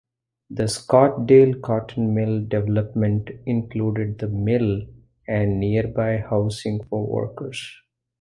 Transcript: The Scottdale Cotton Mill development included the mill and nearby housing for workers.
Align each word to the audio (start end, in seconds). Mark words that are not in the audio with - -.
The 0.49 0.63
Scottdale 0.63 1.61
Cotton 1.61 2.15
Mill 2.15 2.43
development 2.47 3.29
included 3.45 4.17
the 4.17 4.29
mill 4.29 4.81
and 5.27 5.59
nearby 5.59 6.17
housing 6.27 6.83
for 6.85 7.05
workers. 7.05 7.71